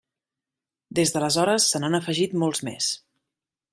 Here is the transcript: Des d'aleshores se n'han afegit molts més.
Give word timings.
Des 0.99 1.13
d'aleshores 1.15 1.67
se 1.73 1.81
n'han 1.83 1.99
afegit 1.99 2.35
molts 2.45 2.63
més. 2.71 2.89